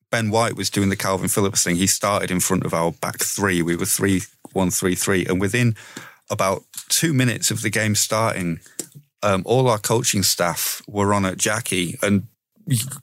[0.09, 1.75] Ben White was doing the Calvin Phillips thing.
[1.75, 3.63] He started in front of our back three.
[3.63, 5.75] We were three one three three, and within
[6.29, 8.59] about two minutes of the game starting,
[9.21, 12.27] um, all our coaching staff were on at Jackie and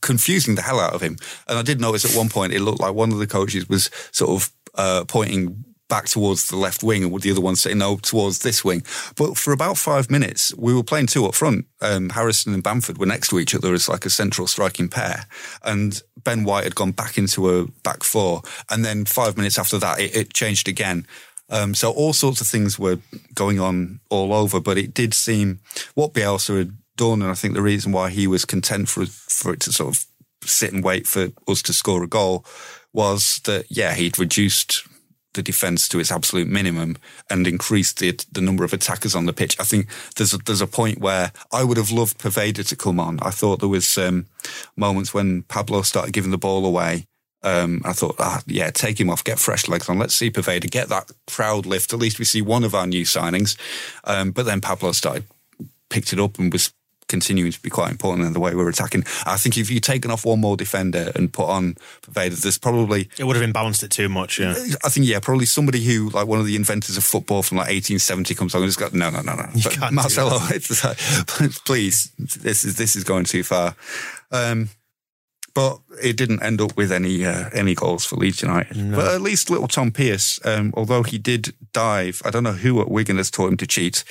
[0.01, 1.17] confusing the hell out of him.
[1.49, 3.91] And I did notice at one point it looked like one of the coaches was
[4.13, 7.97] sort of uh, pointing back towards the left wing and the other one saying no
[7.97, 8.83] towards this wing.
[9.17, 11.67] But for about five minutes, we were playing two up front.
[11.83, 15.27] Um, Harrison and Bamford were next to each other as like a central striking pair.
[15.65, 18.43] And Ben White had gone back into a back four.
[18.71, 21.07] And then five minutes after that, it, it changed again.
[21.51, 22.99] Um, so all sorts of things were
[23.35, 25.61] going on all over, but it did seem
[25.95, 29.53] what Bielsa had done, and I think the reason why he was content for for
[29.53, 30.07] it to sort of
[30.45, 32.45] sit and wait for us to score a goal
[32.93, 34.87] was that yeah he'd reduced
[35.35, 36.97] the defence to its absolute minimum
[37.29, 39.59] and increased the the number of attackers on the pitch.
[39.61, 39.87] I think
[40.17, 43.21] there's a, there's a point where I would have loved Poveda to come on.
[43.21, 44.27] I thought there was um,
[44.77, 47.07] moments when Pablo started giving the ball away.
[47.43, 49.99] Um, I thought, ah, yeah, take him off, get fresh legs on.
[49.99, 51.93] Let's see Poveda get that crowd lift.
[51.93, 53.57] At least we see one of our new signings.
[54.05, 55.25] Um, but then Pablo started
[55.89, 56.73] picked it up and was
[57.11, 59.05] continuing to be quite important in the way we're attacking.
[59.27, 63.11] I think if you'd taken off one more defender and put on Poveda, there's probably
[63.19, 64.39] it would have imbalanced it too much.
[64.39, 67.59] Yeah, I think yeah, probably somebody who like one of the inventors of football from
[67.59, 69.47] like 1870 comes along and just got no, no, no, no.
[69.63, 70.97] But Marcelo, it's like,
[71.67, 73.75] please, this is this is going too far.
[74.31, 74.71] Um,
[75.55, 78.77] but it didn't end up with any uh, any goals for Leeds United.
[78.77, 78.97] No.
[78.97, 82.81] But at least little Tom Pearce, um, although he did dive, I don't know who
[82.81, 84.05] at Wigan has taught him to cheat.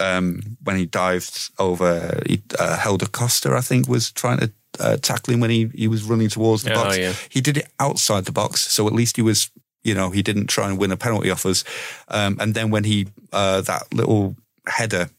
[0.00, 4.96] Um, when he dived over, he, uh, Helder Costa, I think, was trying to uh,
[4.96, 6.98] tackle him when he, he was running towards the oh, box.
[6.98, 7.12] Yeah.
[7.28, 9.50] He did it outside the box, so at least he was,
[9.82, 11.64] you know, he didn't try and win a penalty off us.
[12.08, 15.10] Um, and then when he uh, that little header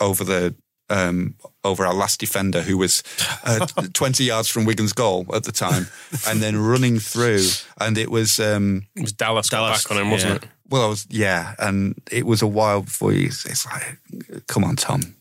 [0.00, 0.54] over the
[0.90, 1.34] um,
[1.68, 3.02] over our last defender, who was
[3.44, 5.86] uh, 20 yards from Wigan's goal at the time,
[6.26, 7.46] and then running through,
[7.80, 10.36] and it was um, it was Dallas, Dallas back on him, wasn't yeah.
[10.36, 10.44] it?
[10.70, 13.44] Well, I was yeah, and it was a while before he's.
[13.44, 13.98] It's like,
[14.46, 15.14] come on, Tom,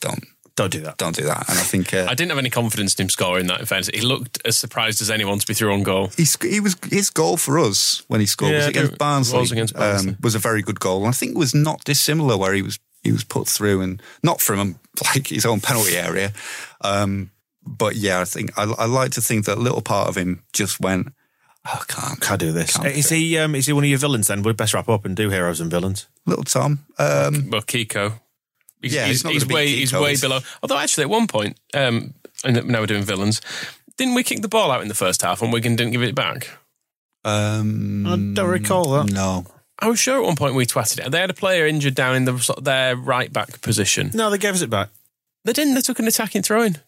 [0.00, 0.24] don't.
[0.58, 0.96] Don't do that.
[0.96, 1.48] Don't do that.
[1.48, 3.60] And I think uh, I didn't have any confidence in him scoring that.
[3.60, 6.10] In fairness, he looked as surprised as anyone to be through on goal.
[6.16, 9.38] He, he was his goal for us when he scored yeah, was against Barnsley.
[9.38, 10.10] Was against Barnsley.
[10.10, 11.02] Um, was a very good goal.
[11.02, 14.02] And I think it was not dissimilar where he was he was put through and
[14.22, 14.78] not from
[15.14, 16.32] like his own penalty area.
[16.82, 17.30] Um,
[17.66, 20.80] but yeah, I think I, I, like to think that little part of him just
[20.80, 21.12] went,
[21.66, 22.76] oh, I can't, can't do this.
[22.76, 24.28] Can't is he um, is he one of your villains?
[24.28, 26.06] Then we'd best wrap up and do heroes and villains.
[26.26, 28.20] Little Tom, um, well, Kiko.
[28.80, 30.40] He's, yeah, he's, he's, he's way he's way below.
[30.62, 33.40] Although actually, at one point, um, and now we're doing villains.
[33.96, 36.14] Didn't we kick the ball out in the first half and Wigan didn't give it
[36.14, 36.48] back?
[37.24, 39.12] Um, I don't recall that.
[39.12, 39.44] No,
[39.80, 41.10] I was sure at one point we twatted it.
[41.10, 44.10] They had a player injured down in the their right back position.
[44.12, 44.88] No, they gave us it back.
[45.44, 45.74] They didn't.
[45.74, 46.78] They took an attacking throw in.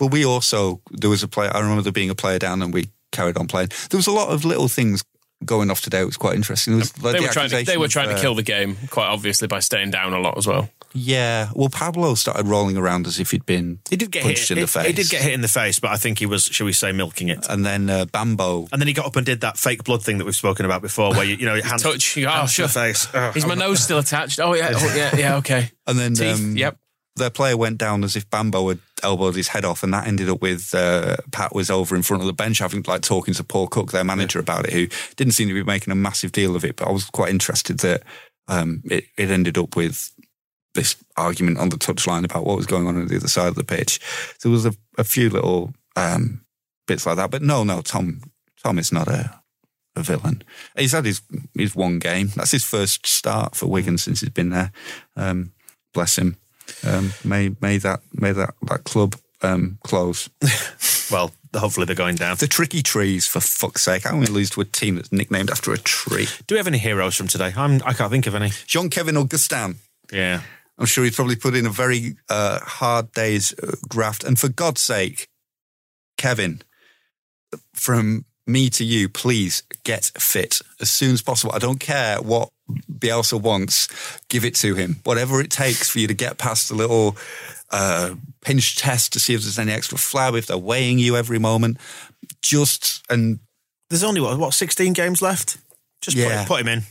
[0.00, 1.50] Well, we also there was a player.
[1.54, 3.68] I remember there being a player down, and we carried on playing.
[3.90, 5.04] There was a lot of little things
[5.44, 6.00] going off today.
[6.00, 6.76] It was quite interesting.
[6.76, 8.42] Was, like, they, the were trying to, they were trying of, to kill uh, the
[8.42, 10.70] game quite obviously by staying down a lot as well.
[10.94, 14.56] Yeah, well, Pablo started rolling around as if he'd been he did get punched hit,
[14.56, 14.86] in the face.
[14.86, 16.92] He did get hit in the face, but I think he was, shall we say,
[16.92, 17.46] milking it.
[17.48, 20.18] And then uh, Bambo, and then he got up and did that fake blood thing
[20.18, 22.68] that we've spoken about before, where you, you know, hands, touch, you oh, sure.
[22.68, 23.06] face.
[23.12, 24.40] Oh, Is my nose still attached?
[24.40, 25.70] Oh yeah, oh, yeah, yeah, okay.
[25.86, 26.76] And then, um, yep.
[27.16, 30.28] Their player went down as if Bambo had elbowed his head off, and that ended
[30.28, 33.42] up with uh, Pat was over in front of the bench having like talking to
[33.42, 36.54] Paul Cook, their manager, about it, who didn't seem to be making a massive deal
[36.54, 36.76] of it.
[36.76, 38.02] But I was quite interested that
[38.48, 40.12] um, it, it ended up with
[40.78, 43.56] this argument on the touchline about what was going on on the other side of
[43.56, 43.98] the pitch.
[44.42, 46.44] There was a, a few little um,
[46.86, 48.22] bits like that, but no, no, Tom,
[48.62, 49.40] Tom is not a,
[49.96, 50.42] a villain.
[50.76, 51.20] He's had his
[51.54, 52.28] his one game.
[52.36, 54.70] That's his first start for Wigan since he's been there.
[55.16, 55.52] Um,
[55.92, 56.36] bless him.
[56.86, 60.30] Um, may may that may that that club um, close.
[61.10, 62.36] well, hopefully they're going down.
[62.36, 64.04] The tricky trees, for fuck's sake.
[64.04, 66.28] How can we lose to a team that's nicknamed after a tree?
[66.46, 67.52] Do we have any heroes from today?
[67.56, 68.50] I'm, I can't think of any.
[68.66, 69.76] Jean Kevin Augustin.
[70.12, 70.42] Yeah.
[70.78, 74.22] I'm sure he's probably put in a very uh, hard day's uh, graft.
[74.24, 75.28] And for God's sake,
[76.16, 76.62] Kevin,
[77.74, 81.52] from me to you, please get fit as soon as possible.
[81.54, 82.48] I don't care what
[82.90, 83.88] Bielsa wants,
[84.28, 85.00] give it to him.
[85.04, 87.16] Whatever it takes for you to get past the little
[87.70, 91.38] uh, pinch test to see if there's any extra flab, if they're weighing you every
[91.38, 91.78] moment.
[92.42, 93.40] Just, and
[93.90, 95.58] There's only what, what 16 games left.
[96.00, 96.42] Just Yeah.
[96.44, 96.82] put, put him in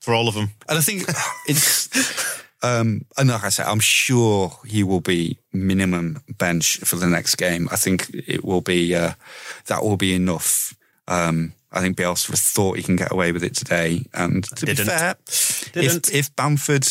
[0.00, 0.50] for all of them.
[0.68, 1.04] And I think
[1.48, 1.88] it's,
[2.62, 7.36] um, and like I said, I'm sure he will be minimum bench for the next
[7.36, 7.68] game.
[7.72, 9.12] I think it will be, uh,
[9.66, 10.74] that will be enough.
[11.08, 14.04] Um, I think Bielsa thought he can get away with it today.
[14.12, 14.86] And to Didn't.
[14.86, 15.14] be fair,
[15.72, 16.08] Didn't.
[16.08, 16.86] if, if Bamford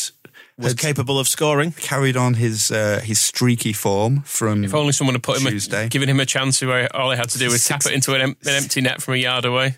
[0.58, 1.72] Was capable of scoring.
[1.74, 5.52] carried on his uh, his streaky form from If only someone had put him, a,
[5.52, 5.88] Tuesday.
[5.90, 8.22] given him a chance, where all he had to do was tap it into an,
[8.22, 9.76] em- an empty net from a yard away.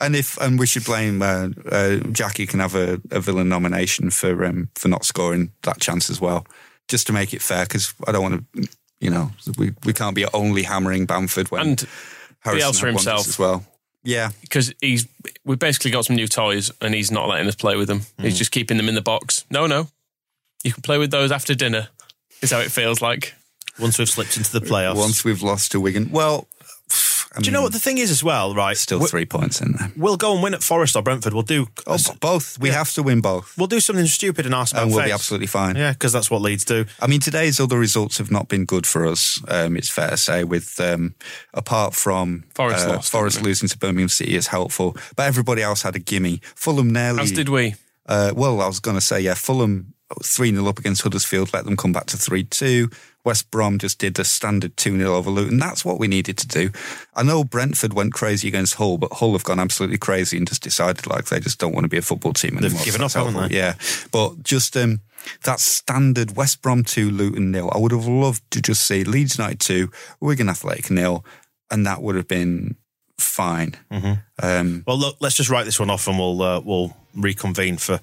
[0.00, 4.10] And if and we should blame uh, uh, Jackie can have a, a villain nomination
[4.10, 6.46] for um, for not scoring that chance as well,
[6.88, 7.64] just to make it fair.
[7.64, 8.68] Because I don't want to,
[9.00, 11.86] you know, we, we can't be only hammering Bamford when And
[12.40, 13.28] Harrison Bielsa had wonders himself.
[13.28, 13.66] as well.
[14.02, 15.08] Yeah, because he's
[15.44, 18.00] we basically got some new toys and he's not letting us play with them.
[18.18, 18.24] Hmm.
[18.24, 19.44] He's just keeping them in the box.
[19.50, 19.88] No, no,
[20.62, 21.88] you can play with those after dinner.
[22.42, 23.34] Is how it feels like.
[23.78, 24.96] Once we've slipped into the playoffs.
[24.96, 26.46] once we've lost to Wigan, well,
[27.36, 28.76] I Do you know what the thing is as well, right?
[28.76, 29.90] Still We- three points in there.
[29.96, 31.32] We'll go and win at Forest or Brentford.
[31.34, 31.66] We'll do.
[31.86, 32.58] Oh, both.
[32.60, 35.46] We have to win both, We'll do something stupid and ask and we'll be absolutely
[35.46, 35.76] fine.
[35.76, 36.84] Yeah, because that's what Leeds do.
[37.00, 39.40] I mean, today's other results have not been good for us.
[39.48, 41.14] Um, it's fair to say, with um,
[41.52, 45.82] apart from Forest uh, lost, Forest losing to Birmingham City is helpful, but everybody else
[45.82, 46.40] had a gimme.
[46.54, 47.22] Fulham nearly.
[47.22, 47.74] As did we.
[48.06, 51.64] Uh, well, I was going to say, yeah, Fulham 3 0 up against Huddersfield, let
[51.64, 52.88] them come back to 3 2.
[53.24, 55.58] West Brom just did the standard 2 0 over Luton.
[55.58, 56.70] That's what we needed to do.
[57.14, 60.62] I know Brentford went crazy against Hull, but Hull have gone absolutely crazy and just
[60.62, 62.70] decided like they just don't want to be a football team anymore.
[62.70, 63.48] They've given So up, haven't helpful.
[63.48, 63.56] they?
[63.56, 63.74] Yeah.
[64.12, 65.00] But just um,
[65.44, 67.70] that standard West Brom 2, Luton nil.
[67.74, 69.90] I would have loved to just see Leeds United 2,
[70.20, 71.24] Wigan Athletic nil,
[71.70, 72.76] and that would have been
[73.18, 73.74] fine.
[74.42, 78.00] Um, Well, look, let's just write this one off and we'll uh, we'll reconvene for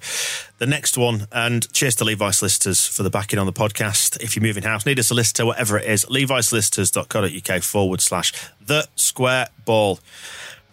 [0.58, 1.26] the next one.
[1.32, 4.20] And cheers to Levi Solicitors for the backing on the podcast.
[4.22, 8.32] If you're moving house, need a solicitor, whatever it is, levisolicitors.co.uk forward slash
[8.64, 10.00] the square ball.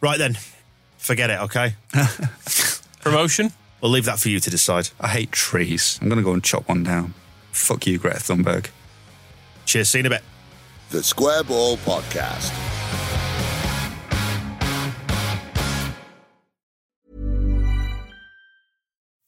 [0.02, 0.38] Right then,
[0.98, 1.76] forget it, okay?
[3.02, 3.52] Promotion.
[3.82, 4.90] We'll leave that for you to decide.
[5.00, 6.00] I hate trees.
[6.02, 7.14] I'm going to go and chop one down.
[7.52, 8.68] Fuck you, Greta Thunberg.
[9.66, 10.24] Cheers, see you in a bit.
[10.90, 13.19] The Square Ball Podcast.